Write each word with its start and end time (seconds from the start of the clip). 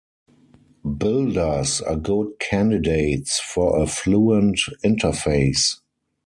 Builders 0.97 1.79
are 1.79 1.95
good 1.95 2.39
candidates 2.39 3.39
for 3.39 3.79
a 3.79 3.85
fluent 3.85 4.57
interface. 4.83 5.75